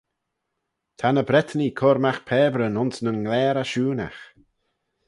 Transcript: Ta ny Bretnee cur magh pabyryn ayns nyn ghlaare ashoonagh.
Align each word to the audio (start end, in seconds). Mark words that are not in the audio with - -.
Ta 0.99 1.07
ny 1.09 1.23
Bretnee 1.27 1.75
cur 1.79 1.97
magh 2.03 2.21
pabyryn 2.27 2.79
ayns 2.81 2.97
nyn 3.01 3.23
ghlaare 3.25 3.59
ashoonagh. 3.63 4.21